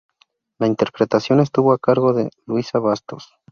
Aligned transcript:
La 0.57 0.65
interpretación 0.65 1.41
estuvo 1.41 1.73
a 1.73 1.77
cargo 1.77 2.13
de 2.13 2.31
Luísa 2.47 2.79
Bastos. 2.79 3.35